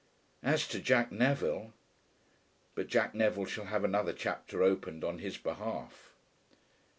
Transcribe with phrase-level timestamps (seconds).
[0.41, 1.73] As to Jack Neville.
[2.73, 6.15] But Jack Neville shall have another chapter opened on his behalf.